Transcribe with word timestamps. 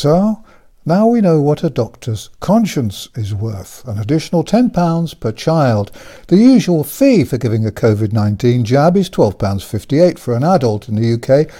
So, 0.00 0.42
now 0.86 1.08
we 1.08 1.20
know 1.20 1.42
what 1.42 1.62
a 1.62 1.68
doctor's 1.68 2.30
conscience 2.40 3.10
is 3.14 3.34
worth. 3.34 3.86
An 3.86 3.98
additional 3.98 4.42
£10 4.42 5.20
per 5.20 5.30
child. 5.30 5.92
The 6.28 6.38
usual 6.38 6.84
fee 6.84 7.22
for 7.22 7.36
giving 7.36 7.66
a 7.66 7.70
COVID 7.70 8.10
19 8.10 8.64
jab 8.64 8.96
is 8.96 9.10
£12.58 9.10 10.18
for 10.18 10.34
an 10.34 10.42
adult 10.42 10.88
in 10.88 10.94
the 10.94 11.12
UK. 11.12 11.52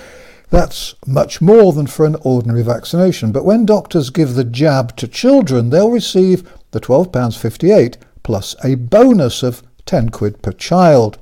That's 0.49 0.95
much 1.07 1.43
more 1.43 1.75
than 1.75 1.87
for 1.87 2.07
an 2.07 2.17
ordinary 2.23 2.63
vaccination. 2.63 3.31
But 3.31 3.45
when 3.45 3.67
doctors 3.67 4.09
give 4.09 4.33
the 4.33 4.45
jab 4.45 4.97
to 4.97 5.07
children, 5.07 5.69
they'll 5.69 5.91
receive 5.91 6.51
the 6.71 6.81
£12.58 6.81 7.99
plus 8.23 8.57
a 8.65 8.75
bonus 8.77 9.43
of 9.43 9.63
10 9.85 10.09
quid 10.09 10.41
per 10.41 10.53
child. 10.53 11.19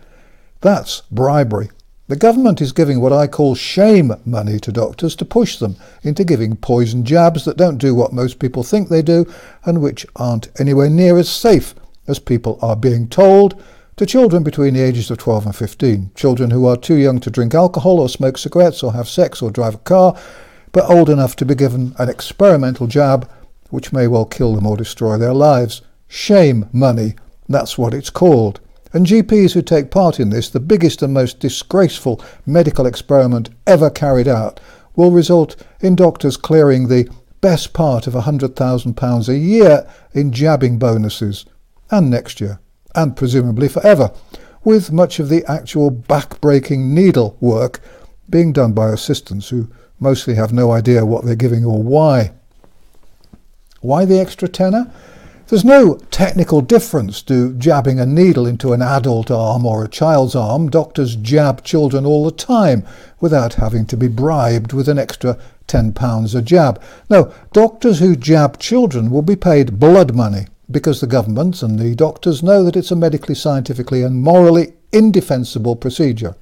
That's 0.61 1.01
bribery. 1.11 1.71
The 2.09 2.17
government 2.17 2.63
is 2.63 2.73
giving 2.73 3.01
what 3.01 3.13
I 3.13 3.27
call 3.27 3.55
shame 3.55 4.15
money 4.25 4.59
to 4.61 4.73
doctors 4.73 5.15
to 5.17 5.27
push 5.27 5.59
them 5.59 5.77
into 6.03 6.25
giving 6.25 6.57
poison 6.57 7.05
jabs 7.05 7.45
that 7.45 7.59
don't 7.59 7.77
do 7.77 7.95
what 7.95 8.15
most 8.15 8.39
people 8.39 8.63
think 8.63 8.89
they 8.89 9.03
do 9.03 9.31
and 9.67 9.83
which 9.83 10.07
aren't 10.17 10.49
anywhere 10.59 10.89
near 10.89 11.19
as 11.19 11.29
safe 11.29 11.75
as 12.07 12.19
people 12.19 12.59
are 12.63 12.77
being 12.77 13.09
told 13.09 13.63
to 13.97 14.07
children 14.07 14.43
between 14.43 14.73
the 14.73 14.81
ages 14.81 15.11
of 15.11 15.19
12 15.19 15.47
and 15.47 15.57
15. 15.57 16.11
Children 16.15 16.51
who 16.51 16.65
are 16.65 16.79
too 16.79 16.95
young 16.95 17.21
to 17.21 17.31
drink 17.31 17.55
alcohol 17.55 18.01
or 18.01 18.09
smoke 18.09 18.39
cigarettes 18.39 18.83
or 18.83 18.95
have 18.95 19.07
sex 19.07 19.43
or 19.43 19.51
drive 19.51 19.75
a 19.75 19.79
car, 19.79 20.19
but 20.73 20.89
old 20.89 21.11
enough 21.11 21.37
to 21.37 21.45
be 21.45 21.55
given 21.55 21.95
an 21.99 22.09
experimental 22.09 22.87
jab 22.87 23.29
which 23.69 23.93
may 23.93 24.07
well 24.07 24.25
kill 24.25 24.55
them 24.55 24.67
or 24.67 24.79
destroy 24.79 25.19
their 25.19 25.35
lives. 25.35 25.83
Shame 26.09 26.71
money, 26.73 27.17
that's 27.51 27.77
what 27.77 27.93
it's 27.93 28.09
called. 28.09 28.61
And 28.93 29.07
GPs 29.07 29.53
who 29.53 29.63
take 29.63 29.91
part 29.91 30.19
in 30.19 30.31
this, 30.31 30.49
the 30.49 30.61
biggest 30.61 31.03
and 31.03 31.13
most 31.13 31.41
disgraceful 31.41 32.23
medical 32.47 32.87
experiment 32.87 33.51
ever 33.67 33.91
carried 33.91 34.29
out, 34.29 34.61
will 34.97 35.11
result 35.11 35.57
in 35.81 35.95
doctors 35.95 36.37
clearing 36.37 36.89
the 36.89 37.09
best 37.41 37.73
part 37.73 38.07
of 38.07 38.15
£100,000 38.15 39.29
a 39.29 39.39
year 39.39 39.89
in 40.13 40.33
jabbing 40.33 40.79
bonuses, 40.79 41.45
and 41.91 42.11
next 42.11 42.41
year, 42.41 42.59
and 42.95 43.17
presumably 43.17 43.69
forever, 43.69 44.11
with 44.65 44.91
much 44.91 45.21
of 45.21 45.29
the 45.29 45.45
actual 45.47 45.91
back-breaking 45.91 46.95
needle 46.95 47.37
work 47.41 47.81
being 48.29 48.53
done 48.53 48.73
by 48.73 48.89
assistants 48.89 49.51
who 49.51 49.71
mostly 50.01 50.35
have 50.35 50.53
no 50.53 50.73
idea 50.73 51.07
what 51.07 51.25
they're 51.25 51.37
giving 51.37 51.65
or 51.65 51.83
why. 51.83 52.33
Why 53.81 54.05
the 54.05 54.19
extra 54.19 54.49
tenner? 54.49 54.91
There's 55.49 55.65
no 55.65 55.95
technical 56.11 56.61
difference 56.61 57.23
to 57.23 57.55
jabbing 57.55 57.99
a 57.99 58.05
needle 58.05 58.47
into 58.47 58.75
an 58.75 58.83
adult 58.83 59.31
arm 59.31 59.65
or 59.65 59.83
a 59.83 59.89
child's 59.89 60.35
arm. 60.35 60.69
Doctors 60.69 61.17
jab 61.17 61.65
children 61.65 62.05
all 62.05 62.27
the 62.27 62.31
time 62.31 62.85
without 63.19 63.55
having 63.55 63.87
to 63.87 63.97
be 63.97 64.09
bribed 64.09 64.75
with 64.75 64.91
an 64.91 64.99
extra 64.99 65.39
£10 65.67 66.35
a 66.35 66.43
jab. 66.43 66.83
No, 67.09 67.33
doctors 67.55 67.99
who 67.99 68.15
jab 68.15 68.59
children 68.59 69.11
will 69.11 69.23
be 69.23 69.37
paid 69.37 69.81
blood 69.81 70.15
money 70.15 70.49
because 70.71 71.01
the 71.01 71.07
government 71.07 71.63
and 71.63 71.79
the 71.79 71.95
doctors 71.95 72.43
know 72.43 72.63
that 72.63 72.77
it's 72.77 72.91
a 72.91 72.97
medically, 72.97 73.35
scientifically, 73.35 74.03
and 74.03 74.23
morally 74.23 74.75
indefensible 74.93 75.77
procedure. 75.77 76.37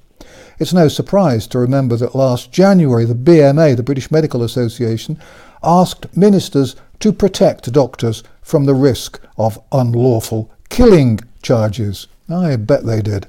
It's 0.58 0.72
no 0.72 0.88
surprise 0.88 1.46
to 1.48 1.60
remember 1.60 1.94
that 1.98 2.16
last 2.16 2.50
January 2.50 3.04
the 3.04 3.14
BMA, 3.14 3.77
the 3.77 3.84
British 3.84 4.10
Medical 4.10 4.42
Association, 4.42 5.16
asked 5.62 6.16
ministers 6.16 6.74
to 6.98 7.12
protect 7.12 7.70
doctors 7.72 8.24
from 8.47 8.64
the 8.64 8.75
risk 8.75 9.20
of 9.36 9.58
unlawful 9.72 10.48
killing 10.69 11.19
charges. 11.42 12.06
I 12.28 12.55
bet 12.55 12.86
they 12.86 13.02
did. 13.02 13.27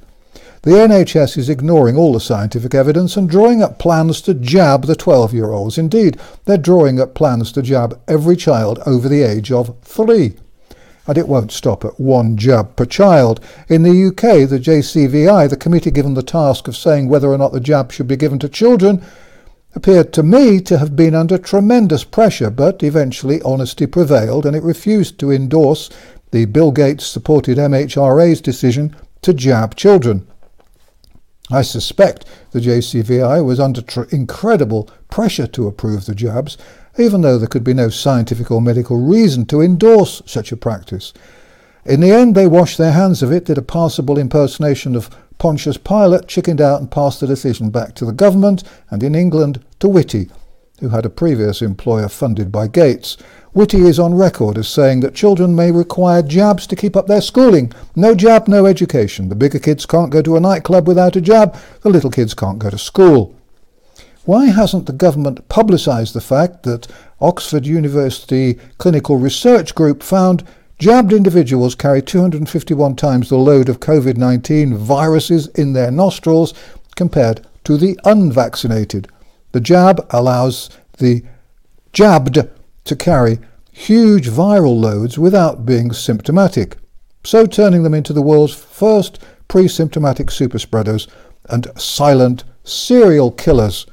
The 0.62 0.74
NHS 0.74 1.38
is 1.38 1.50
ignoring 1.50 1.98
all 1.98 2.14
the 2.14 2.20
scientific 2.20 2.76
evidence 2.76 3.18
and 3.18 3.28
drawing 3.28 3.64
up 3.64 3.80
plans 3.80 4.22
to 4.22 4.36
jab 4.36 4.86
the 4.86 4.96
12 4.96 5.34
year 5.34 5.50
olds. 5.50 5.80
Indeed, 5.80 6.20
they're 6.46 6.56
drawing 6.56 7.00
up 7.00 7.16
plans 7.16 7.52
to 7.54 7.64
jab 7.64 8.00
every 8.08 8.36
child 8.36 8.80
over 8.86 9.10
the 9.10 9.24
age 9.24 9.52
of 9.52 9.76
three. 9.82 10.36
And 11.08 11.18
it 11.18 11.28
won't 11.28 11.52
stop 11.52 11.84
at 11.84 12.00
one 12.00 12.38
jab 12.38 12.76
per 12.76 12.86
child. 12.86 13.40
In 13.70 13.82
the 13.82 14.08
UK, 14.10 14.48
the 14.48 14.60
JCVI, 14.60 15.50
the 15.50 15.58
committee 15.58 15.90
given 15.90 16.14
the 16.14 16.22
task 16.22 16.68
of 16.68 16.78
saying 16.78 17.10
whether 17.10 17.30
or 17.30 17.40
not 17.40 17.54
the 17.54 17.60
jab 17.60 17.92
should 17.92 18.08
be 18.08 18.18
given 18.18 18.38
to 18.38 18.50
children, 18.50 19.04
appeared 19.78 20.12
to 20.12 20.24
me 20.24 20.60
to 20.60 20.80
have 20.80 20.96
been 20.96 21.14
under 21.14 21.38
tremendous 21.38 22.04
pressure, 22.04 22.50
but 22.50 22.82
eventually 22.82 23.40
honesty 23.44 23.86
prevailed 23.86 24.44
and 24.44 24.56
it 24.56 24.64
refused 24.64 25.20
to 25.20 25.32
endorse 25.32 25.92
the 26.32 26.46
Bill 26.46 26.72
Gates 26.72 27.06
supported 27.06 27.60
MHRA's 27.60 28.42
decision 28.42 28.96
to 29.22 29.36
jab 29.36 29.76
children. 29.76 30.28
I 31.52 31.62
suspect 31.62 32.26
the 32.52 32.60
JCVI 32.60 33.46
was 33.46 33.60
under 33.60 33.84
tr- 33.84 34.10
incredible 34.10 34.90
pressure 35.12 35.46
to 35.46 35.68
approve 35.68 36.08
the 36.08 36.16
jabs, 36.16 36.58
even 36.98 37.22
though 37.22 37.38
there 37.38 37.48
could 37.48 37.64
be 37.64 37.76
no 37.76 37.90
scientific 37.90 38.50
or 38.50 38.64
medical 38.64 38.98
reason 38.98 39.46
to 39.46 39.62
endorse 39.62 40.24
such 40.26 40.52
a 40.52 40.58
practice. 40.58 41.14
In 41.86 42.00
the 42.00 42.12
end, 42.12 42.34
they 42.34 42.48
washed 42.48 42.80
their 42.80 42.94
hands 42.94 43.22
of 43.22 43.32
it, 43.32 43.46
did 43.46 43.60
a 43.60 43.62
passable 43.62 44.18
impersonation 44.18 44.96
of 44.96 45.16
Pontius 45.38 45.78
Pilate 45.78 46.28
chickened 46.28 46.62
out 46.62 46.80
and 46.80 46.90
passed 46.90 47.20
the 47.20 47.28
decision 47.28 47.70
back 47.70 47.94
to 47.96 48.06
the 48.06 48.12
government 48.12 48.64
and 48.90 49.04
in 49.04 49.14
England 49.14 49.64
to 49.80 49.88
Whitty, 49.88 50.30
who 50.80 50.90
had 50.90 51.06
a 51.06 51.10
previous 51.10 51.62
employer 51.62 52.10
funded 52.10 52.52
by 52.52 52.68
Gates. 52.68 53.18
Whitty 53.54 53.82
is 53.82 54.00
on 54.00 54.14
record 54.14 54.58
as 54.58 54.68
saying 54.68 55.00
that 55.00 55.16
children 55.16 55.56
may 55.56 55.72
require 55.72 56.22
jabs 56.22 56.68
to 56.68 56.76
keep 56.76 56.96
up 56.96 57.08
their 57.08 57.22
schooling. 57.22 57.72
No 57.96 58.14
jab, 58.14 58.48
no 58.48 58.66
education. 58.66 59.30
The 59.30 59.36
bigger 59.36 59.60
kids 59.60 59.86
can't 59.86 60.12
go 60.12 60.22
to 60.22 60.36
a 60.38 60.40
nightclub 60.40 60.88
without 60.88 61.16
a 61.16 61.22
jab. 61.22 61.58
The 61.82 61.90
little 61.90 62.12
kids 62.12 62.34
can't 62.34 62.60
go 62.60 62.70
to 62.70 62.78
school. 62.78 63.36
Why 64.26 64.48
hasn't 64.48 64.88
the 64.88 64.94
government 64.94 65.48
publicised 65.48 66.14
the 66.14 66.22
fact 66.22 66.64
that 66.64 66.88
Oxford 67.22 67.66
University 67.66 68.60
Clinical 68.78 69.16
Research 69.16 69.74
Group 69.74 70.04
found 70.04 70.44
Jabbed 70.80 71.12
individuals 71.12 71.74
carry 71.74 72.04
251 72.04 72.96
times 72.96 73.30
the 73.30 73.38
load 73.38 73.68
of 73.68 73.80
COVID 73.80 74.16
19 74.16 74.78
viruses 74.78 75.48
in 75.48 75.74
their 75.74 75.90
nostrils 75.90 76.54
compared 76.96 77.42
to 77.64 77.78
the 77.78 78.00
unvaccinated. 78.04 79.08
The 79.54 79.60
jab 79.60 80.06
allows 80.12 80.70
the 81.00 81.24
jabbed 81.94 82.48
to 82.84 82.96
carry 82.96 83.40
huge 83.72 84.30
viral 84.30 84.80
loads 84.80 85.18
without 85.18 85.66
being 85.66 85.94
symptomatic, 85.94 86.78
so 87.24 87.48
turning 87.48 87.82
them 87.82 87.96
into 87.96 88.14
the 88.14 88.22
world's 88.22 88.54
first 88.54 89.18
pre 89.48 89.68
symptomatic 89.68 90.28
superspreaders 90.28 91.08
and 91.46 91.68
silent 91.76 92.44
serial 92.64 93.32
killers. 93.32 93.88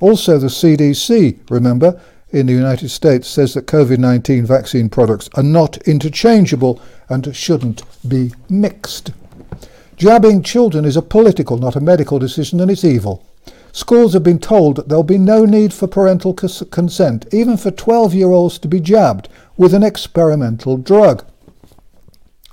Also, 0.00 0.36
the 0.36 0.48
CDC, 0.48 1.48
remember, 1.48 2.00
in 2.30 2.46
the 2.46 2.52
United 2.52 2.88
States 2.88 3.28
says 3.28 3.54
that 3.54 3.66
COVID 3.66 3.98
19 3.98 4.44
vaccine 4.44 4.88
products 4.88 5.28
are 5.34 5.42
not 5.42 5.78
interchangeable 5.86 6.80
and 7.08 7.34
shouldn't 7.34 7.82
be 8.08 8.32
mixed. 8.48 9.12
Jabbing 9.96 10.42
children 10.42 10.84
is 10.84 10.96
a 10.96 11.02
political, 11.02 11.56
not 11.56 11.76
a 11.76 11.80
medical 11.80 12.18
decision, 12.18 12.60
and 12.60 12.70
it's 12.70 12.84
evil. 12.84 13.24
Schools 13.72 14.12
have 14.14 14.22
been 14.22 14.38
told 14.38 14.76
that 14.76 14.88
there'll 14.88 15.02
be 15.02 15.18
no 15.18 15.44
need 15.44 15.72
for 15.72 15.86
parental 15.86 16.34
consent, 16.34 17.26
even 17.32 17.56
for 17.56 17.70
12 17.70 18.14
year 18.14 18.30
olds 18.30 18.58
to 18.58 18.68
be 18.68 18.80
jabbed 18.80 19.28
with 19.56 19.72
an 19.72 19.82
experimental 19.82 20.76
drug. 20.76 21.24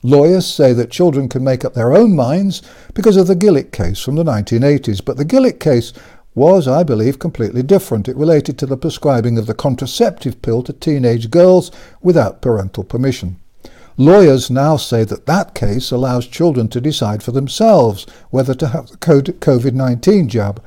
Lawyers 0.05 0.45
say 0.45 0.73
that 0.73 0.91
children 0.91 1.29
can 1.29 1.43
make 1.43 1.63
up 1.63 1.73
their 1.73 1.93
own 1.93 2.13
minds 2.13 2.61
because 2.93 3.15
of 3.15 3.27
the 3.27 3.37
Gillick 3.37 3.71
case 3.71 3.99
from 3.99 4.15
the 4.15 4.23
1980s, 4.23 5.03
but 5.03 5.15
the 5.15 5.23
Gillick 5.23 5.61
case 5.61 5.93
was, 6.35 6.67
I 6.67 6.83
believe, 6.83 7.19
completely 7.19 7.63
different. 7.63 8.07
It 8.07 8.15
related 8.15 8.57
to 8.59 8.65
the 8.65 8.77
prescribing 8.77 9.37
of 9.37 9.45
the 9.45 9.53
contraceptive 9.53 10.41
pill 10.41 10.63
to 10.63 10.73
teenage 10.73 11.29
girls 11.29 11.71
without 12.01 12.41
parental 12.41 12.83
permission. 12.83 13.39
Lawyers 13.97 14.49
now 14.49 14.75
say 14.75 15.03
that 15.03 15.27
that 15.27 15.53
case 15.53 15.91
allows 15.91 16.25
children 16.25 16.67
to 16.69 16.81
decide 16.81 17.21
for 17.21 17.31
themselves 17.31 18.07
whether 18.31 18.55
to 18.55 18.69
have 18.69 18.87
the 18.87 18.97
COVID 18.97 19.73
19 19.73 20.29
jab. 20.29 20.63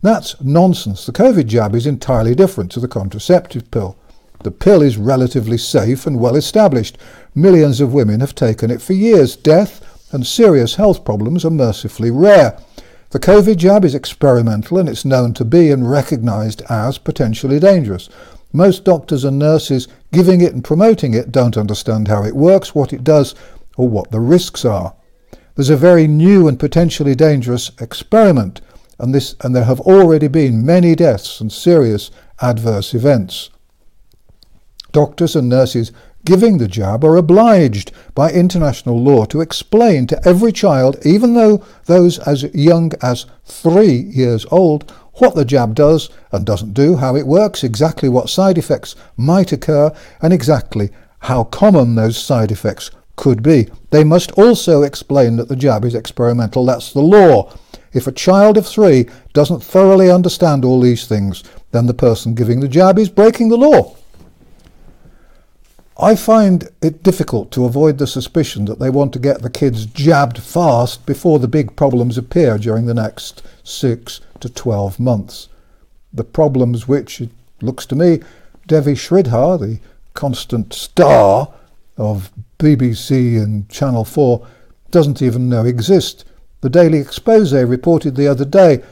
That's 0.00 0.40
nonsense. 0.40 1.04
The 1.04 1.12
COVID 1.12 1.46
jab 1.46 1.74
is 1.74 1.86
entirely 1.86 2.34
different 2.34 2.72
to 2.72 2.80
the 2.80 2.88
contraceptive 2.88 3.70
pill. 3.70 3.96
The 4.42 4.50
pill 4.50 4.82
is 4.82 4.96
relatively 4.96 5.58
safe 5.58 6.06
and 6.06 6.18
well 6.18 6.34
established. 6.34 6.96
Millions 7.34 7.80
of 7.80 7.92
women 7.92 8.20
have 8.20 8.34
taken 8.34 8.70
it 8.70 8.82
for 8.82 8.94
years. 8.94 9.36
Death 9.36 9.80
and 10.12 10.26
serious 10.26 10.74
health 10.76 11.04
problems 11.04 11.44
are 11.44 11.50
mercifully 11.50 12.10
rare. 12.10 12.58
The 13.12 13.20
COVID 13.20 13.58
jab 13.58 13.84
is 13.84 13.94
experimental 13.94 14.78
and 14.78 14.88
it's 14.88 15.04
known 15.04 15.34
to 15.34 15.44
be 15.44 15.70
and 15.70 15.90
recognized 15.90 16.62
as 16.70 16.96
potentially 16.96 17.60
dangerous. 17.60 18.08
Most 18.54 18.84
doctors 18.84 19.22
and 19.22 19.38
nurses 19.38 19.86
giving 20.12 20.40
it 20.40 20.54
and 20.54 20.64
promoting 20.64 21.12
it 21.12 21.30
don't 21.30 21.58
understand 21.58 22.08
how 22.08 22.24
it 22.24 22.34
works, 22.34 22.74
what 22.74 22.90
it 22.90 23.04
does, 23.04 23.34
or 23.76 23.86
what 23.86 24.12
the 24.12 24.20
risks 24.20 24.64
are. 24.64 24.94
There's 25.54 25.68
a 25.68 25.76
very 25.76 26.06
new 26.06 26.48
and 26.48 26.58
potentially 26.58 27.14
dangerous 27.14 27.70
experiment, 27.82 28.62
and, 28.98 29.14
this, 29.14 29.36
and 29.42 29.54
there 29.54 29.64
have 29.64 29.80
already 29.80 30.28
been 30.28 30.64
many 30.64 30.94
deaths 30.94 31.38
and 31.38 31.52
serious 31.52 32.10
adverse 32.40 32.94
events. 32.94 33.50
Doctors 34.92 35.36
and 35.36 35.50
nurses 35.50 35.92
giving 36.24 36.58
the 36.58 36.68
jab 36.68 37.04
are 37.04 37.16
obliged 37.16 37.92
by 38.14 38.30
international 38.30 39.00
law 39.02 39.24
to 39.26 39.40
explain 39.40 40.06
to 40.06 40.28
every 40.28 40.52
child, 40.52 40.96
even 41.04 41.34
though 41.34 41.64
those 41.86 42.18
as 42.20 42.44
young 42.54 42.92
as 43.02 43.26
three 43.44 43.92
years 43.92 44.46
old, 44.50 44.90
what 45.14 45.34
the 45.34 45.44
jab 45.44 45.74
does 45.74 46.10
and 46.30 46.46
doesn't 46.46 46.74
do, 46.74 46.96
how 46.96 47.16
it 47.16 47.26
works, 47.26 47.64
exactly 47.64 48.08
what 48.08 48.30
side 48.30 48.56
effects 48.56 48.94
might 49.16 49.52
occur, 49.52 49.92
and 50.20 50.32
exactly 50.32 50.90
how 51.20 51.44
common 51.44 51.94
those 51.94 52.16
side 52.16 52.50
effects 52.50 52.90
could 53.16 53.42
be. 53.42 53.68
They 53.90 54.04
must 54.04 54.32
also 54.32 54.82
explain 54.82 55.36
that 55.36 55.48
the 55.48 55.56
jab 55.56 55.84
is 55.84 55.94
experimental. 55.94 56.64
That's 56.64 56.92
the 56.92 57.00
law. 57.00 57.52
If 57.92 58.06
a 58.06 58.12
child 58.12 58.56
of 58.56 58.66
three 58.66 59.06
doesn't 59.34 59.62
thoroughly 59.62 60.10
understand 60.10 60.64
all 60.64 60.80
these 60.80 61.06
things, 61.06 61.44
then 61.72 61.86
the 61.86 61.94
person 61.94 62.34
giving 62.34 62.60
the 62.60 62.68
jab 62.68 62.98
is 62.98 63.10
breaking 63.10 63.50
the 63.50 63.56
law. 63.56 63.96
I 65.98 66.16
find 66.16 66.68
it 66.80 67.02
difficult 67.02 67.50
to 67.52 67.66
avoid 67.66 67.98
the 67.98 68.06
suspicion 68.06 68.64
that 68.64 68.78
they 68.78 68.88
want 68.88 69.12
to 69.12 69.18
get 69.18 69.42
the 69.42 69.50
kids 69.50 69.84
jabbed 69.84 70.38
fast 70.38 71.04
before 71.04 71.38
the 71.38 71.48
big 71.48 71.76
problems 71.76 72.16
appear 72.16 72.56
during 72.56 72.86
the 72.86 72.94
next 72.94 73.42
six 73.62 74.20
to 74.40 74.48
12 74.48 74.98
months. 74.98 75.48
The 76.12 76.24
problems 76.24 76.88
which, 76.88 77.20
it 77.20 77.30
looks 77.60 77.84
to 77.86 77.94
me, 77.94 78.20
Devi 78.66 78.94
Sridhar, 78.94 79.60
the 79.60 79.80
constant 80.14 80.72
star 80.72 81.52
of 81.98 82.30
BBC 82.58 83.42
and 83.42 83.68
Channel 83.68 84.04
4, 84.04 84.46
doesn't 84.90 85.20
even 85.20 85.48
know 85.48 85.64
exist. 85.64 86.24
The 86.62 86.70
Daily 86.70 86.98
Expose 86.98 87.52
reported 87.52 88.16
the 88.16 88.28
other 88.28 88.44
day 88.44 88.82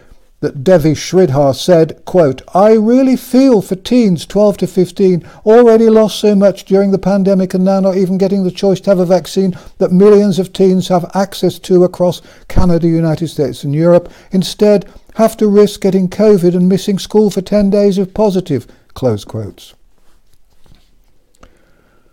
that 0.41 0.65
Devi 0.65 0.93
Sridhar 0.93 1.55
said, 1.55 2.03
quote, 2.07 2.41
I 2.55 2.73
really 2.73 3.17
feel 3.17 3.61
for 3.61 3.77
teens 3.77 4.25
12 4.25 4.57
to 4.59 4.67
15 4.67 5.27
already 5.45 5.91
lost 5.91 6.19
so 6.19 6.35
much 6.35 6.65
during 6.65 6.91
the 6.91 6.99
pandemic 6.99 7.53
and 7.53 7.65
now 7.65 7.81
not 7.81 7.97
even 7.97 8.17
getting 8.17 8.43
the 8.45 8.51
choice 8.51 8.81
to 8.81 8.91
have 8.91 8.99
a 8.99 9.07
vaccine 9.07 9.57
that 9.79 9.93
millions 9.93 10.39
of 10.39 10.53
teens 10.53 10.89
have 10.89 11.11
access 11.15 11.59
to 11.61 11.85
across 11.85 12.23
Canada, 12.49 12.89
United 12.89 13.29
States 13.29 13.65
and 13.65 13.75
Europe, 13.75 14.11
instead 14.33 14.89
have 15.17 15.37
to 15.37 15.47
risk 15.47 15.83
getting 15.83 16.09
COVID 16.09 16.55
and 16.55 16.69
missing 16.69 16.99
school 16.99 17.31
for 17.31 17.43
10 17.43 17.69
days 17.69 17.99
if 17.99 18.15
positive, 18.15 18.67
close 18.95 19.25
quotes. 19.25 19.75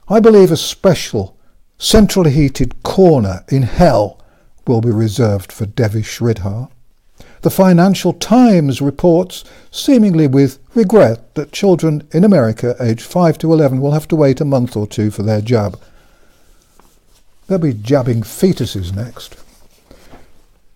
I 0.09 0.19
believe 0.19 0.51
a 0.51 0.57
special, 0.57 1.38
centrally 1.77 2.31
heated 2.31 2.83
corner 2.83 3.45
in 3.50 3.63
hell 3.63 4.21
will 4.65 4.81
be 4.81 4.91
reserved 4.91 5.51
for 5.51 5.65
Devi 5.65 6.01
Sridhar. 6.01 6.69
The 7.41 7.49
Financial 7.49 8.13
Times 8.13 8.81
reports, 8.81 9.43
seemingly 9.69 10.27
with 10.27 10.59
regret, 10.73 11.35
that 11.35 11.51
children 11.51 12.07
in 12.11 12.23
America 12.23 12.75
aged 12.79 13.01
5 13.01 13.37
to 13.39 13.53
11 13.53 13.79
will 13.79 13.91
have 13.91 14.07
to 14.07 14.15
wait 14.15 14.41
a 14.41 14.45
month 14.45 14.75
or 14.75 14.87
two 14.87 15.11
for 15.11 15.23
their 15.23 15.41
jab. 15.41 15.79
They'll 17.47 17.59
be 17.59 17.73
jabbing 17.73 18.21
fetuses 18.23 18.93
next. 18.93 19.37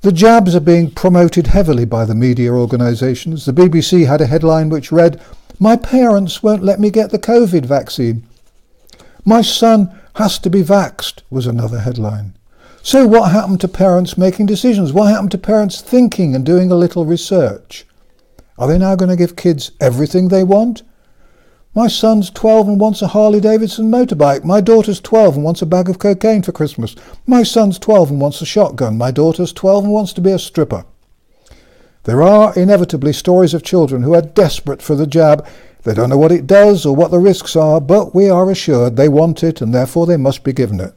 The 0.01 0.11
jabs 0.11 0.55
are 0.55 0.61
being 0.61 0.91
promoted 0.91 1.47
heavily 1.47 1.85
by 1.85 2.05
the 2.05 2.15
media 2.15 2.51
organisations. 2.51 3.45
The 3.45 3.53
BBC 3.53 4.07
had 4.07 4.21
a 4.21 4.25
headline 4.25 4.69
which 4.69 4.91
read, 4.91 5.21
My 5.59 5.75
parents 5.75 6.41
won't 6.41 6.63
let 6.63 6.79
me 6.79 6.89
get 6.89 7.11
the 7.11 7.19
COVID 7.19 7.65
vaccine. 7.65 8.23
My 9.25 9.41
son 9.41 9.95
has 10.15 10.39
to 10.39 10.49
be 10.49 10.63
vaxed, 10.63 11.21
was 11.29 11.45
another 11.45 11.79
headline. 11.79 12.33
So, 12.83 13.05
what 13.05 13.31
happened 13.31 13.61
to 13.61 13.67
parents 13.67 14.17
making 14.17 14.47
decisions? 14.47 14.91
What 14.91 15.11
happened 15.11 15.31
to 15.31 15.37
parents 15.37 15.81
thinking 15.81 16.33
and 16.33 16.43
doing 16.43 16.71
a 16.71 16.75
little 16.75 17.05
research? 17.05 17.85
Are 18.57 18.67
they 18.67 18.79
now 18.79 18.95
going 18.95 19.09
to 19.09 19.15
give 19.15 19.35
kids 19.35 19.71
everything 19.79 20.27
they 20.27 20.43
want? 20.43 20.81
My 21.75 21.87
son's 21.87 22.31
12 22.31 22.67
and 22.67 22.79
wants 22.79 23.03
a 23.03 23.07
Harley 23.09 23.39
Davidson 23.39 23.91
motorbike. 23.91 24.43
My 24.43 24.61
daughter's 24.61 24.99
12 24.99 25.35
and 25.35 25.43
wants 25.43 25.61
a 25.61 25.67
bag 25.67 25.89
of 25.89 25.99
cocaine 25.99 26.41
for 26.41 26.51
Christmas. 26.51 26.95
My 27.27 27.43
son's 27.43 27.77
12 27.77 28.09
and 28.11 28.19
wants 28.19 28.41
a 28.41 28.47
shotgun. 28.47 28.97
My 28.97 29.11
daughter's 29.11 29.53
12 29.53 29.83
and 29.83 29.93
wants 29.93 30.11
to 30.13 30.21
be 30.21 30.31
a 30.31 30.39
stripper. 30.39 30.83
There 32.05 32.23
are 32.23 32.53
inevitably 32.55 33.13
stories 33.13 33.53
of 33.53 33.61
children 33.61 34.01
who 34.01 34.15
are 34.15 34.23
desperate 34.23 34.81
for 34.81 34.95
the 34.95 35.05
jab. 35.05 35.47
They 35.83 35.93
don't 35.93 36.09
know 36.09 36.17
what 36.17 36.31
it 36.31 36.47
does 36.47 36.83
or 36.83 36.95
what 36.95 37.11
the 37.11 37.19
risks 37.19 37.55
are, 37.55 37.79
but 37.79 38.15
we 38.15 38.27
are 38.27 38.49
assured 38.49 38.95
they 38.95 39.07
want 39.07 39.43
it 39.43 39.61
and 39.61 39.71
therefore 39.71 40.07
they 40.07 40.17
must 40.17 40.43
be 40.43 40.51
given 40.51 40.79
it. 40.79 40.95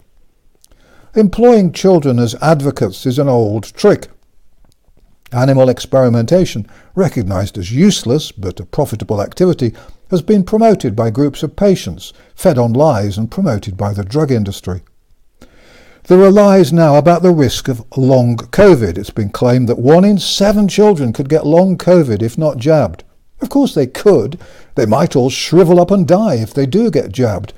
Employing 1.16 1.70
children 1.70 2.18
as 2.18 2.34
advocates 2.42 3.06
is 3.06 3.20
an 3.20 3.28
old 3.28 3.72
trick. 3.74 4.08
Animal 5.30 5.68
experimentation, 5.68 6.66
recognized 6.96 7.56
as 7.56 7.70
useless 7.70 8.32
but 8.32 8.58
a 8.58 8.66
profitable 8.66 9.22
activity, 9.22 9.72
has 10.10 10.22
been 10.22 10.42
promoted 10.42 10.96
by 10.96 11.10
groups 11.10 11.44
of 11.44 11.54
patients, 11.54 12.12
fed 12.34 12.58
on 12.58 12.72
lies 12.72 13.16
and 13.16 13.30
promoted 13.30 13.76
by 13.76 13.92
the 13.92 14.02
drug 14.02 14.32
industry. 14.32 14.82
There 16.08 16.20
are 16.20 16.32
lies 16.32 16.72
now 16.72 16.96
about 16.96 17.22
the 17.22 17.30
risk 17.30 17.68
of 17.68 17.84
long 17.96 18.36
COVID. 18.36 18.98
It's 18.98 19.10
been 19.10 19.30
claimed 19.30 19.68
that 19.68 19.78
one 19.78 20.04
in 20.04 20.18
seven 20.18 20.66
children 20.66 21.12
could 21.12 21.28
get 21.28 21.46
long 21.46 21.78
COVID 21.78 22.22
if 22.22 22.36
not 22.36 22.56
jabbed. 22.56 23.04
Of 23.40 23.50
course 23.50 23.72
they 23.72 23.86
could. 23.86 24.40
They 24.74 24.84
might 24.84 25.14
all 25.14 25.30
shrivel 25.30 25.80
up 25.80 25.92
and 25.92 26.08
die 26.08 26.34
if 26.34 26.52
they 26.52 26.66
do 26.66 26.90
get 26.90 27.12
jabbed. 27.12 27.52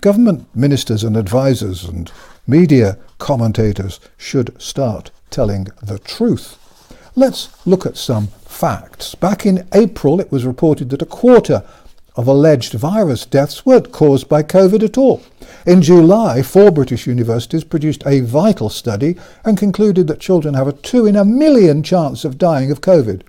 Government 0.00 0.46
ministers 0.54 1.02
and 1.02 1.16
advisers 1.16 1.84
and 1.84 2.10
Media 2.46 2.98
commentators 3.18 4.00
should 4.16 4.60
start 4.60 5.12
telling 5.30 5.68
the 5.80 6.00
truth. 6.00 6.58
Let's 7.14 7.50
look 7.64 7.86
at 7.86 7.96
some 7.96 8.26
facts. 8.26 9.14
Back 9.14 9.46
in 9.46 9.68
April, 9.72 10.18
it 10.18 10.32
was 10.32 10.44
reported 10.44 10.90
that 10.90 11.02
a 11.02 11.06
quarter 11.06 11.62
of 12.16 12.26
alleged 12.26 12.72
virus 12.74 13.24
deaths 13.24 13.64
weren't 13.64 13.92
caused 13.92 14.28
by 14.28 14.42
COVID 14.42 14.82
at 14.82 14.98
all. 14.98 15.22
In 15.66 15.82
July, 15.82 16.42
four 16.42 16.72
British 16.72 17.06
universities 17.06 17.62
produced 17.62 18.02
a 18.06 18.20
vital 18.20 18.68
study 18.68 19.16
and 19.44 19.56
concluded 19.56 20.08
that 20.08 20.18
children 20.18 20.54
have 20.54 20.66
a 20.66 20.72
two 20.72 21.06
in 21.06 21.14
a 21.14 21.24
million 21.24 21.82
chance 21.82 22.24
of 22.24 22.38
dying 22.38 22.72
of 22.72 22.80
COVID. 22.80 23.22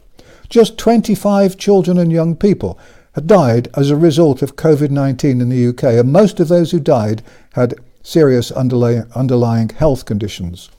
Just 0.50 0.78
25 0.80 1.58
children 1.58 2.00
and 2.00 2.12
young 2.12 2.36
people 2.36 2.80
had 3.14 3.28
died 3.28 3.70
as 3.76 3.92
a 3.92 3.96
result 3.96 4.42
of 4.42 4.56
COVID 4.56 4.90
19 4.90 5.40
in 5.40 5.50
the 5.50 5.68
UK, 5.68 5.84
and 5.84 6.12
most 6.12 6.40
of 6.40 6.48
those 6.48 6.72
who 6.72 6.80
died 6.80 7.22
had 7.54 7.76
serious 8.04 8.52
underlying, 8.52 9.06
underlying 9.16 9.70
health 9.70 10.06
conditions. 10.06 10.70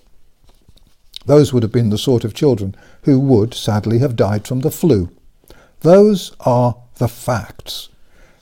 Those 1.26 1.53
would 1.53 1.62
have 1.62 1.73
been 1.73 1.91
the 1.91 1.99
sort 1.99 2.25
of 2.25 2.35
children 2.35 2.76
who 3.03 3.19
would, 3.19 3.55
sadly, 3.55 3.99
have 3.99 4.15
died 4.15 4.47
from 4.47 4.61
the 4.61 4.71
flu. 4.71 5.11
Those 5.81 6.37
are 6.41 6.76
the 6.97 7.09
facts. 7.09 7.88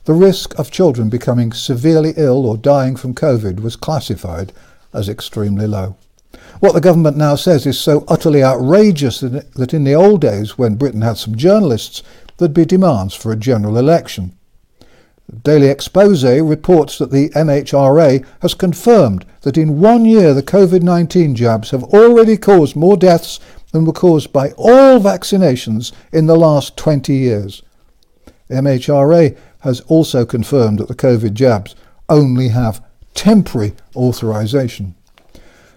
The 0.05 0.13
risk 0.13 0.57
of 0.59 0.69
children 0.69 1.09
becoming 1.09 1.53
severely 1.53 2.13
ill 2.17 2.45
or 2.45 2.57
dying 2.57 2.97
from 2.97 3.15
COVID 3.15 3.61
was 3.61 3.77
classified 3.77 4.51
as 4.93 5.07
extremely 5.07 5.65
low. 5.65 5.95
What 6.59 6.73
the 6.73 6.81
government 6.81 7.15
now 7.15 7.35
says 7.35 7.65
is 7.65 7.79
so 7.79 8.03
utterly 8.07 8.43
outrageous 8.43 9.21
that 9.21 9.73
in 9.73 9.85
the 9.85 9.95
old 9.95 10.19
days, 10.21 10.57
when 10.57 10.75
Britain 10.75 11.01
had 11.01 11.17
some 11.17 11.35
journalists, 11.35 12.03
there'd 12.37 12.53
be 12.53 12.65
demands 12.65 13.15
for 13.15 13.31
a 13.31 13.37
general 13.37 13.77
election. 13.77 14.37
Daily 15.43 15.67
Expose 15.67 16.23
reports 16.23 16.97
that 16.97 17.11
the 17.11 17.29
MHRA 17.29 18.25
has 18.41 18.53
confirmed 18.53 19.25
that 19.41 19.57
in 19.57 19.79
one 19.79 20.05
year 20.05 20.33
the 20.33 20.43
COVID 20.43 20.83
19 20.83 21.35
jabs 21.35 21.71
have 21.71 21.83
already 21.85 22.37
caused 22.37 22.75
more 22.75 22.97
deaths 22.97 23.39
than 23.71 23.85
were 23.85 23.93
caused 23.93 24.33
by 24.33 24.51
all 24.51 24.99
vaccinations 24.99 25.91
in 26.11 26.27
the 26.27 26.35
last 26.35 26.75
20 26.77 27.13
years. 27.13 27.63
MHRA 28.49 29.37
has 29.61 29.79
also 29.81 30.25
confirmed 30.25 30.79
that 30.79 30.89
the 30.89 30.95
COVID 30.95 31.33
jabs 31.33 31.73
only 32.09 32.49
have 32.49 32.83
temporary 33.13 33.73
authorization. 33.95 34.95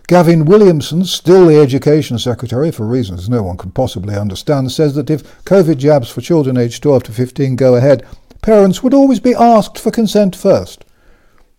Gavin 0.09 0.45
Williamson, 0.45 1.05
still 1.05 1.47
the 1.47 1.59
Education 1.59 2.19
Secretary 2.19 2.71
for 2.71 2.87
reasons 2.87 3.29
no 3.29 3.43
one 3.43 3.57
can 3.57 3.73
possibly 3.73 4.15
understand, 4.15 4.71
says 4.71 4.95
that 4.95 5.11
if 5.11 5.45
COVID 5.45 5.79
jabs 5.79 6.11
for 6.11 6.21
children 6.21 6.57
aged 6.57 6.83
12 6.83 7.05
to 7.05 7.13
15 7.13 7.57
go 7.57 7.75
ahead, 7.75 8.05
parents 8.47 8.81
would 8.81 8.95
always 8.95 9.19
be 9.19 9.35
asked 9.35 9.77
for 9.77 9.91
consent 9.91 10.37
first. 10.37 10.85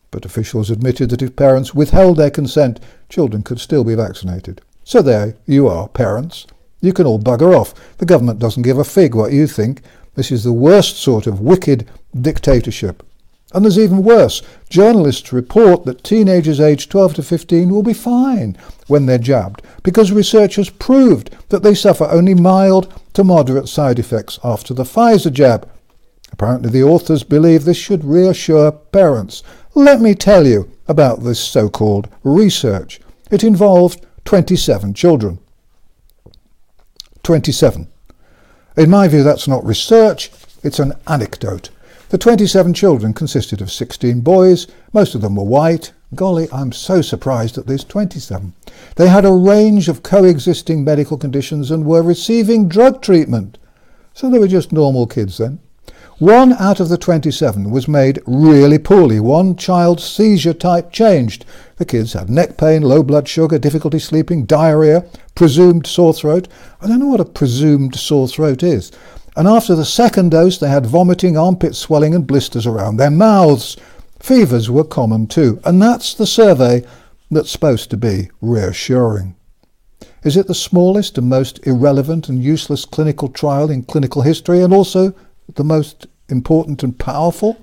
But 0.10 0.24
officials 0.24 0.72
admitted 0.72 1.10
that 1.10 1.22
if 1.22 1.36
parents 1.36 1.76
withheld 1.76 2.16
their 2.16 2.32
consent, 2.32 2.80
children 3.10 3.44
could 3.44 3.60
still 3.60 3.84
be 3.84 3.94
vaccinated. 3.94 4.62
So 4.86 5.02
there 5.02 5.36
you 5.46 5.68
are, 5.68 5.90
parents. 5.90 6.48
You 6.80 6.94
can 6.94 7.06
all 7.06 7.20
bugger 7.20 7.54
off. 7.54 7.74
The 7.98 8.06
government 8.06 8.40
doesn't 8.40 8.64
give 8.64 8.78
a 8.78 8.86
fig 8.86 9.16
what 9.16 9.34
you 9.34 9.48
think. 9.48 9.82
This 10.16 10.32
is 10.32 10.46
the 10.46 10.54
worst 10.54 10.96
sort 10.96 11.28
of 11.28 11.42
wicked 11.42 11.90
dictatorship. 12.22 13.04
And 13.54 13.66
there's 13.66 13.78
even 13.78 14.02
worse. 14.02 14.42
Journalists 14.70 15.34
report 15.34 15.84
that 15.84 16.06
teenagers 16.06 16.62
aged 16.62 16.90
12 16.90 17.16
to 17.16 17.24
15 17.24 17.70
will 17.70 17.84
be 17.84 17.94
fine 17.94 18.58
when 18.88 19.08
they're 19.08 19.18
jabbed 19.18 19.62
because 19.84 20.14
research 20.14 20.56
has 20.56 20.70
proved 20.70 21.36
that 21.50 21.64
they 21.64 21.76
suffer 21.76 22.06
only 22.06 22.34
mild 22.34 22.94
to 23.12 23.26
moderate 23.26 23.68
side 23.68 24.00
effects 24.00 24.40
after 24.42 24.74
the 24.74 24.84
Pfizer 24.84 25.34
jab. 25.34 25.70
Apparently, 26.38 26.70
the 26.70 26.84
authors 26.84 27.24
believe 27.24 27.66
this 27.66 27.78
should 27.78 28.06
reassure 28.06 28.72
parents. 28.72 29.42
Let 29.74 30.00
me 30.02 30.14
tell 30.14 30.46
you 30.46 30.72
about 30.88 31.24
this 31.24 31.40
so 31.40 31.68
called 31.68 32.10
research. 32.24 33.00
It 33.32 33.44
involved 33.44 34.06
27 34.26 34.94
children. 34.94 35.40
27. 37.24 37.88
In 38.78 38.90
my 38.92 39.08
view, 39.08 39.24
that's 39.24 39.48
not 39.48 39.66
research, 39.66 40.30
it's 40.62 40.78
an 40.78 40.94
anecdote. 41.08 41.72
The 42.10 42.20
27 42.20 42.76
children 42.76 43.16
consisted 43.16 43.60
of 43.60 43.72
16 43.72 44.22
boys, 44.22 44.68
most 44.94 45.16
of 45.16 45.22
them 45.22 45.38
were 45.38 45.44
white. 45.44 45.92
Golly, 46.14 46.48
I'm 46.54 46.72
so 46.72 47.02
surprised 47.02 47.58
at 47.58 47.66
this 47.66 47.84
27. 47.84 48.54
They 48.96 49.08
had 49.08 49.26
a 49.26 49.34
range 49.34 49.90
of 49.90 50.04
coexisting 50.04 50.84
medical 50.84 51.18
conditions 51.18 51.72
and 51.72 51.84
were 51.84 52.04
receiving 52.04 52.70
drug 52.70 53.02
treatment. 53.02 53.58
So 54.14 54.30
they 54.30 54.38
were 54.38 54.48
just 54.48 54.72
normal 54.72 55.08
kids 55.08 55.40
then. 55.40 55.58
One 56.20 56.54
out 56.54 56.80
of 56.80 56.90
the 56.90 56.98
27 56.98 57.70
was 57.70 57.88
made 57.88 58.24
really 58.26 58.80
poorly. 58.80 59.20
One 59.20 59.56
child's 59.56 60.04
seizure 60.04 60.56
type 60.56 60.92
changed. 60.92 61.46
The 61.76 61.86
kids 61.86 62.14
had 62.14 62.28
neck 62.28 62.58
pain, 62.58 62.82
low 62.82 63.04
blood 63.04 63.28
sugar, 63.28 63.60
difficulty 63.60 64.00
sleeping, 64.00 64.46
diarrhea, 64.46 65.06
presumed 65.36 65.86
sore 65.86 66.16
throat. 66.16 66.48
I 66.82 66.88
don't 66.88 67.00
know 67.00 67.08
what 67.08 67.20
a 67.20 67.26
presumed 67.26 67.96
sore 67.96 68.28
throat 68.28 68.64
is. 68.64 68.92
And 69.36 69.48
after 69.48 69.76
the 69.76 69.86
second 69.86 70.32
dose, 70.32 70.58
they 70.58 70.70
had 70.70 70.88
vomiting, 70.88 71.38
armpit 71.38 71.76
swelling, 71.76 72.16
and 72.16 72.26
blisters 72.26 72.66
around 72.66 72.98
their 72.98 73.12
mouths. 73.12 73.78
Fevers 74.20 74.72
were 74.72 74.84
common 74.84 75.28
too. 75.28 75.62
And 75.66 75.80
that's 75.80 76.16
the 76.16 76.26
survey 76.26 76.84
that's 77.30 77.52
supposed 77.52 77.92
to 77.92 77.98
be 77.98 78.32
reassuring. 78.42 79.36
Is 80.24 80.36
it 80.36 80.48
the 80.48 80.56
smallest 80.56 81.20
and 81.20 81.30
most 81.30 81.60
irrelevant 81.68 82.28
and 82.28 82.44
useless 82.44 82.86
clinical 82.86 83.28
trial 83.28 83.70
in 83.70 83.84
clinical 83.84 84.24
history 84.24 84.64
and 84.64 84.74
also 84.74 85.14
the 85.56 85.64
most 85.64 86.08
important 86.30 86.84
and 86.84 86.98
powerful 86.98 87.58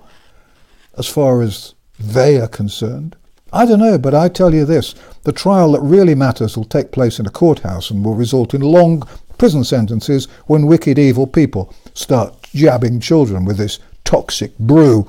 as 0.96 1.06
far 1.06 1.42
as 1.42 1.74
they 1.98 2.40
are 2.40 2.48
concerned? 2.48 3.16
I 3.52 3.66
don't 3.66 3.78
know, 3.78 3.98
but 3.98 4.14
I 4.14 4.28
tell 4.28 4.52
you 4.52 4.64
this 4.64 4.94
the 5.22 5.32
trial 5.32 5.72
that 5.72 5.80
really 5.80 6.14
matters 6.14 6.56
will 6.56 6.64
take 6.64 6.90
place 6.90 7.20
in 7.20 7.26
a 7.26 7.30
courthouse 7.30 7.90
and 7.90 8.04
will 8.04 8.14
result 8.14 8.52
in 8.52 8.60
long 8.60 9.06
prison 9.38 9.64
sentences 9.64 10.26
when 10.46 10.66
wicked, 10.66 10.98
evil 10.98 11.26
people 11.26 11.72
start 11.94 12.34
jabbing 12.52 13.00
children 13.00 13.44
with 13.44 13.56
this 13.56 13.78
toxic 14.04 14.58
brew. 14.58 15.08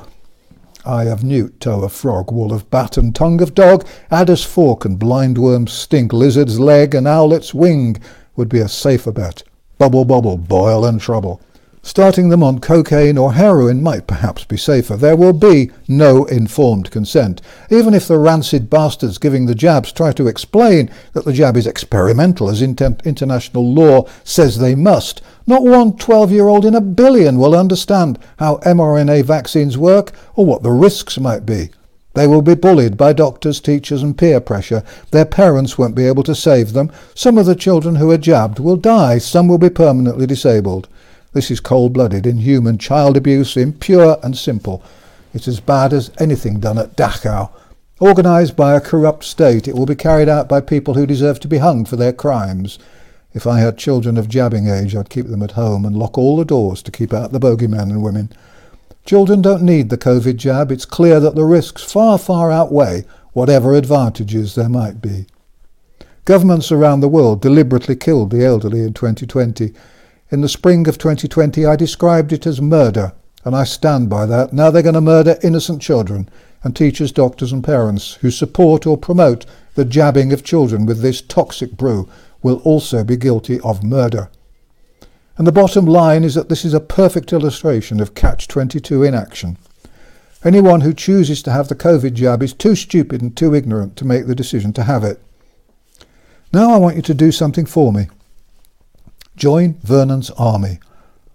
Eye 0.86 1.06
of 1.06 1.24
newt, 1.24 1.60
toe 1.60 1.84
of 1.84 1.94
frog, 1.94 2.32
wall 2.32 2.54
of 2.54 2.70
bat 2.70 2.98
and 2.98 3.16
tongue 3.16 3.42
of 3.42 3.56
dog, 3.56 3.88
adder's 4.12 4.44
fork 4.44 4.86
and 4.86 5.00
blindworm's 5.00 5.74
stink, 5.74 6.14
lizard's 6.14 6.60
leg 6.60 6.94
and 6.94 7.08
owlet's 7.08 7.54
wing 7.54 7.98
would 8.36 8.50
be 8.50 8.60
a 8.60 8.68
safer 8.68 9.12
bet. 9.12 9.42
Bubble, 9.80 10.06
bubble, 10.06 10.38
boil 10.38 10.86
and 10.86 11.02
trouble. 11.02 11.42
Starting 11.88 12.30
them 12.30 12.42
on 12.42 12.58
cocaine 12.58 13.16
or 13.16 13.34
heroin 13.34 13.80
might 13.82 14.08
perhaps 14.08 14.44
be 14.44 14.58
safer. 14.58 14.98
There 14.98 15.16
will 15.16 15.34
be 15.34 15.70
no 15.88 16.26
informed 16.26 16.90
consent. 16.90 17.44
Even 17.70 17.94
if 17.94 18.08
the 18.08 18.18
rancid 18.18 18.72
bastards 18.72 19.20
giving 19.20 19.46
the 19.46 19.54
jabs 19.54 19.92
try 19.92 20.12
to 20.14 20.26
explain 20.26 20.90
that 21.14 21.26
the 21.26 21.32
jab 21.32 21.56
is 21.56 21.68
experimental 21.68 22.50
as 22.50 22.64
inter- 22.64 22.98
international 23.06 23.72
law 23.72 24.08
says 24.24 24.58
they 24.58 24.74
must, 24.74 25.22
not 25.46 25.62
one 25.62 25.96
12 25.96 26.32
year 26.32 26.48
old 26.48 26.66
in 26.66 26.74
a 26.74 26.82
billion 26.82 27.38
will 27.38 27.56
understand 27.56 28.18
how 28.40 28.58
mRNA 28.66 29.24
vaccines 29.24 29.78
work 29.78 30.12
or 30.34 30.44
what 30.44 30.64
the 30.64 30.72
risks 30.72 31.20
might 31.20 31.46
be. 31.46 31.70
They 32.16 32.26
will 32.26 32.42
be 32.42 32.56
bullied 32.56 32.98
by 32.98 33.14
doctors, 33.14 33.60
teachers, 33.60 34.02
and 34.02 34.18
peer 34.18 34.40
pressure. 34.40 34.84
Their 35.12 35.26
parents 35.26 35.78
won't 35.78 35.94
be 35.96 36.08
able 36.08 36.24
to 36.24 36.34
save 36.34 36.74
them. 36.74 36.92
Some 37.14 37.38
of 37.38 37.46
the 37.46 37.56
children 37.56 37.98
who 37.98 38.10
are 38.10 38.18
jabbed 38.18 38.58
will 38.58 38.78
die. 38.78 39.20
Some 39.20 39.48
will 39.48 39.60
be 39.60 39.70
permanently 39.70 40.26
disabled. 40.26 40.88
This 41.36 41.52
is 41.52 41.60
cold-blooded, 41.60 42.26
inhuman 42.26 42.78
child 42.78 43.18
abuse, 43.18 43.58
impure 43.58 44.18
and 44.24 44.38
simple. 44.38 44.82
It's 45.34 45.50
as 45.50 45.60
bad 45.60 45.92
as 45.92 46.10
anything 46.18 46.62
done 46.62 46.78
at 46.78 46.96
Dachau. 46.96 47.50
Organised 48.00 48.56
by 48.56 48.74
a 48.74 48.80
corrupt 48.80 49.26
state, 49.26 49.68
it 49.68 49.76
will 49.76 49.86
be 49.86 49.96
carried 49.96 50.30
out 50.30 50.48
by 50.48 50.62
people 50.62 50.94
who 50.94 51.06
deserve 51.06 51.42
to 51.42 51.50
be 51.50 51.58
hung 51.58 51.84
for 51.84 51.98
their 51.98 52.14
crimes. 52.14 52.80
If 53.34 53.46
I 53.46 53.60
had 53.60 53.78
children 53.78 54.18
of 54.18 54.30
jabbing 54.30 54.70
age, 54.70 54.96
I'd 54.96 55.10
keep 55.10 55.28
them 55.28 55.44
at 55.44 55.52
home 55.52 55.84
and 55.84 55.98
lock 55.98 56.18
all 56.18 56.38
the 56.38 56.46
doors 56.46 56.82
to 56.84 56.90
keep 56.90 57.12
out 57.12 57.34
the 57.34 57.40
bogeymen 57.42 57.90
and 57.90 58.02
women. 58.02 58.32
Children 59.04 59.42
don't 59.42 59.62
need 59.62 59.90
the 59.90 59.98
COVID 59.98 60.38
jab. 60.38 60.72
It's 60.72 60.86
clear 60.86 61.20
that 61.20 61.36
the 61.36 61.44
risks 61.44 61.84
far, 61.84 62.18
far 62.18 62.50
outweigh 62.50 63.04
whatever 63.34 63.74
advantages 63.74 64.56
there 64.56 64.70
might 64.70 65.02
be. 65.02 65.26
Governments 66.24 66.72
around 66.72 67.02
the 67.02 67.10
world 67.10 67.42
deliberately 67.42 67.98
killed 67.98 68.32
the 68.32 68.46
elderly 68.46 68.84
in 68.84 68.94
2020 68.94 69.74
in 70.36 70.42
the 70.42 70.50
spring 70.50 70.86
of 70.90 70.98
2020, 70.98 71.66
I 71.66 71.78
described 71.78 72.34
it 72.34 72.46
as 72.46 72.62
murder, 72.62 73.14
and 73.46 73.56
I 73.56 73.64
stand 73.64 74.10
by 74.10 74.26
that. 74.26 74.52
Now 74.52 74.70
they're 74.70 74.82
going 74.82 74.96
to 74.96 75.00
murder 75.00 75.40
innocent 75.42 75.82
children, 75.82 76.28
and 76.62 76.76
teachers, 76.76 77.14
doctors, 77.14 77.54
and 77.54 77.64
parents 77.64 78.16
who 78.16 78.30
support 78.30 78.86
or 78.86 78.98
promote 78.98 79.46
the 79.76 79.86
jabbing 79.86 80.34
of 80.34 80.44
children 80.44 80.86
with 80.86 81.00
this 81.00 81.22
toxic 81.22 81.78
brew 81.78 82.10
will 82.44 82.58
also 82.66 83.02
be 83.02 83.16
guilty 83.16 83.62
of 83.62 83.82
murder. 83.82 84.30
And 85.38 85.48
the 85.48 85.54
bottom 85.54 85.86
line 85.86 86.26
is 86.26 86.36
that 86.36 86.50
this 86.50 86.66
is 86.66 86.74
a 86.74 86.82
perfect 86.82 87.32
illustration 87.32 88.02
of 88.02 88.14
Catch 88.14 88.50
22 88.50 89.04
in 89.04 89.14
action. 89.14 89.58
Anyone 90.44 90.82
who 90.82 90.94
chooses 90.94 91.42
to 91.44 91.52
have 91.52 91.70
the 91.70 91.76
COVID 91.76 92.14
jab 92.14 92.44
is 92.44 92.52
too 92.52 92.76
stupid 92.76 93.22
and 93.22 93.38
too 93.38 93.56
ignorant 93.56 93.96
to 93.96 94.06
make 94.06 94.28
the 94.28 94.36
decision 94.36 94.74
to 94.74 94.84
have 94.84 95.06
it. 95.06 95.22
Now 96.52 96.74
I 96.74 96.78
want 96.78 96.98
you 96.98 97.02
to 97.04 97.14
do 97.14 97.32
something 97.32 97.66
for 97.66 97.94
me. 97.94 98.08
Join 99.36 99.78
Vernon's 99.84 100.32
army. 100.32 100.80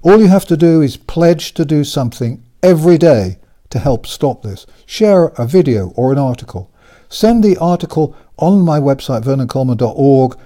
All 0.03 0.21
you 0.21 0.29
have 0.29 0.47
to 0.47 0.57
do 0.57 0.81
is 0.81 0.97
pledge 0.97 1.53
to 1.55 1.65
do 1.65 1.85
something 1.85 2.43
every 2.63 2.97
day 2.97 3.39
to 3.69 3.79
help 3.79 4.07
stop 4.07 4.43
this. 4.43 4.67
Share 4.87 5.27
a 5.37 5.47
video 5.47 5.91
or 5.97 6.13
an 6.13 6.19
article. 6.19 6.71
Send 7.09 7.45
the 7.45 7.57
article 7.59 8.17
on 8.39 8.61
my 8.61 8.79
website, 8.79 9.23
vernoncoleman.org, 9.23 10.39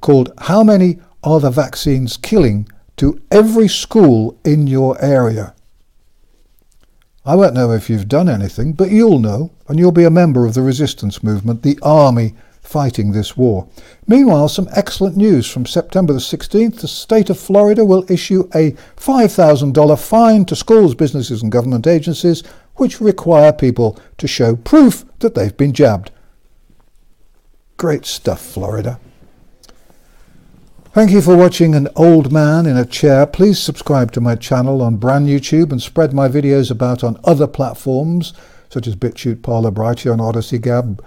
called 0.00 0.32
How 0.38 0.62
Many 0.62 1.00
Are 1.24 1.40
the 1.40 1.50
Vaccines 1.50 2.16
Killing 2.16 2.68
to 2.96 3.20
every 3.30 3.68
school 3.68 4.38
in 4.44 4.66
your 4.66 5.02
area. 5.02 5.54
I 7.24 7.34
won't 7.34 7.54
know 7.54 7.72
if 7.72 7.90
you've 7.90 8.08
done 8.08 8.28
anything, 8.28 8.72
but 8.72 8.90
you'll 8.90 9.18
know, 9.18 9.50
and 9.68 9.78
you'll 9.78 9.92
be 9.92 10.04
a 10.04 10.10
member 10.10 10.46
of 10.46 10.54
the 10.54 10.62
resistance 10.62 11.22
movement, 11.22 11.62
the 11.62 11.78
army 11.82 12.34
fighting 12.70 13.10
this 13.10 13.36
war. 13.36 13.68
Meanwhile, 14.06 14.48
some 14.48 14.68
excellent 14.76 15.16
news 15.16 15.50
from 15.50 15.66
September 15.66 16.12
the 16.12 16.20
16th. 16.20 16.80
The 16.80 16.88
state 16.88 17.28
of 17.28 17.38
Florida 17.38 17.84
will 17.84 18.10
issue 18.10 18.48
a 18.54 18.72
$5,000 18.96 19.98
fine 19.98 20.44
to 20.44 20.54
schools, 20.54 20.94
businesses, 20.94 21.42
and 21.42 21.50
government 21.50 21.88
agencies 21.88 22.44
which 22.76 23.00
require 23.00 23.52
people 23.52 23.98
to 24.18 24.28
show 24.28 24.54
proof 24.54 25.04
that 25.18 25.34
they've 25.34 25.56
been 25.56 25.72
jabbed. 25.72 26.12
Great 27.76 28.06
stuff, 28.06 28.40
Florida. 28.40 29.00
Thank 30.92 31.10
you 31.10 31.20
for 31.20 31.36
watching 31.36 31.74
An 31.74 31.88
Old 31.96 32.32
Man 32.32 32.66
in 32.66 32.76
a 32.76 32.84
Chair. 32.84 33.26
Please 33.26 33.60
subscribe 33.60 34.12
to 34.12 34.20
my 34.20 34.36
channel 34.36 34.80
on 34.80 34.96
Brand 34.96 35.26
New 35.26 35.40
Tube 35.40 35.72
and 35.72 35.82
spread 35.82 36.12
my 36.12 36.28
videos 36.28 36.70
about 36.70 37.02
on 37.02 37.18
other 37.24 37.46
platforms 37.46 38.32
such 38.70 38.86
as 38.86 38.96
BitChute, 38.96 39.42
Parler, 39.42 39.68
and 39.68 40.20
Odysee 40.20 40.58
Gab, 40.58 41.04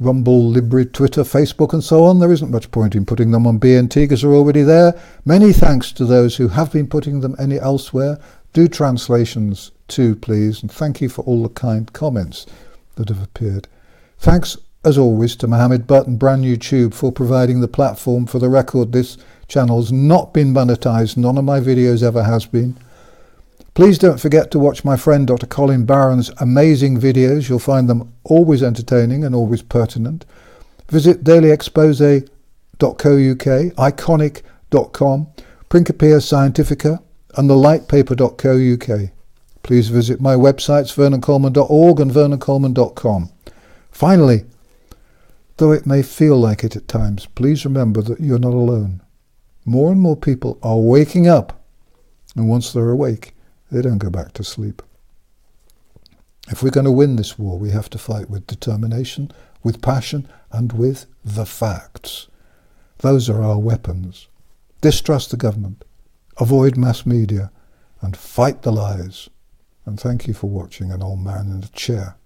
Rumble, 0.00 0.48
Libri, 0.48 0.86
Twitter, 0.86 1.22
Facebook, 1.22 1.74
and 1.74 1.84
so 1.84 2.04
on. 2.04 2.18
There 2.18 2.32
isn't 2.32 2.50
much 2.50 2.70
point 2.70 2.94
in 2.94 3.04
putting 3.04 3.30
them 3.30 3.46
on 3.46 3.60
BNT 3.60 3.94
because 3.96 4.22
they're 4.22 4.32
already 4.32 4.62
there. 4.62 4.98
Many 5.26 5.52
thanks 5.52 5.92
to 5.92 6.06
those 6.06 6.36
who 6.36 6.48
have 6.48 6.72
been 6.72 6.86
putting 6.86 7.20
them 7.20 7.36
any 7.38 7.60
elsewhere. 7.60 8.18
Do 8.54 8.66
translations 8.66 9.72
too, 9.88 10.16
please, 10.16 10.62
and 10.62 10.72
thank 10.72 11.02
you 11.02 11.10
for 11.10 11.22
all 11.22 11.42
the 11.42 11.50
kind 11.50 11.92
comments 11.92 12.46
that 12.94 13.10
have 13.10 13.22
appeared. 13.22 13.68
Thanks, 14.18 14.56
as 14.84 14.96
always, 14.96 15.36
to 15.36 15.46
Mohammed 15.46 15.86
Butt 15.86 16.06
and 16.06 16.18
Brand 16.18 16.40
New 16.40 16.56
Tube 16.56 16.94
for 16.94 17.12
providing 17.12 17.60
the 17.60 17.68
platform. 17.68 18.24
For 18.24 18.38
the 18.38 18.48
record, 18.48 18.92
this 18.92 19.18
channel's 19.48 19.92
not 19.92 20.32
been 20.32 20.54
monetized. 20.54 21.18
None 21.18 21.36
of 21.36 21.44
my 21.44 21.60
videos 21.60 22.02
ever 22.02 22.24
has 22.24 22.46
been. 22.46 22.76
Please 23.80 23.96
don't 23.96 24.20
forget 24.20 24.50
to 24.50 24.58
watch 24.58 24.84
my 24.84 24.94
friend 24.94 25.26
Dr. 25.26 25.46
Colin 25.46 25.86
Barron's 25.86 26.30
amazing 26.36 27.00
videos. 27.00 27.48
You'll 27.48 27.58
find 27.58 27.88
them 27.88 28.12
always 28.24 28.62
entertaining 28.62 29.24
and 29.24 29.34
always 29.34 29.62
pertinent. 29.62 30.26
Visit 30.90 31.24
dailyexpose.co.uk, 31.24 32.28
ickonic.com, 33.88 35.26
Principia 35.70 36.16
Scientifica, 36.16 37.02
and 37.38 37.48
thelightpaper.co.uk. 37.48 39.10
Please 39.62 39.88
visit 39.88 40.20
my 40.20 40.34
websites 40.34 40.94
vernoncoleman.org 40.94 42.00
and 42.00 42.10
vernoncoleman.com. 42.10 43.30
Finally, 43.90 44.44
though 45.56 45.72
it 45.72 45.86
may 45.86 46.02
feel 46.02 46.38
like 46.38 46.64
it 46.64 46.76
at 46.76 46.86
times, 46.86 47.24
please 47.34 47.64
remember 47.64 48.02
that 48.02 48.20
you're 48.20 48.38
not 48.38 48.52
alone. 48.52 49.00
More 49.64 49.90
and 49.90 50.02
more 50.02 50.18
people 50.18 50.58
are 50.62 50.76
waking 50.76 51.26
up, 51.26 51.64
and 52.36 52.46
once 52.46 52.74
they're 52.74 52.90
awake, 52.90 53.32
they 53.70 53.82
don't 53.82 53.98
go 53.98 54.10
back 54.10 54.32
to 54.34 54.44
sleep. 54.44 54.82
If 56.48 56.62
we're 56.62 56.70
going 56.70 56.86
to 56.86 56.92
win 56.92 57.16
this 57.16 57.38
war, 57.38 57.58
we 57.58 57.70
have 57.70 57.90
to 57.90 57.98
fight 57.98 58.28
with 58.28 58.46
determination, 58.46 59.30
with 59.62 59.82
passion, 59.82 60.28
and 60.50 60.72
with 60.72 61.06
the 61.24 61.46
facts. 61.46 62.26
Those 62.98 63.30
are 63.30 63.42
our 63.42 63.58
weapons. 63.58 64.28
Distrust 64.80 65.30
the 65.30 65.36
government, 65.36 65.84
avoid 66.38 66.76
mass 66.76 67.06
media, 67.06 67.50
and 68.00 68.16
fight 68.16 68.62
the 68.62 68.72
lies. 68.72 69.28
And 69.84 70.00
thank 70.00 70.26
you 70.26 70.34
for 70.34 70.48
watching 70.48 70.90
An 70.90 71.02
Old 71.02 71.20
Man 71.20 71.46
in 71.46 71.62
a 71.62 71.68
Chair. 71.68 72.16